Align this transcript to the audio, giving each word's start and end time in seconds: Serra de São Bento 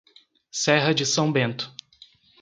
Serra 0.49 0.95
de 0.95 1.05
São 1.05 1.31
Bento 1.31 1.71